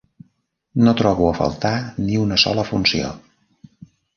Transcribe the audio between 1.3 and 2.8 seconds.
faltar ni una sola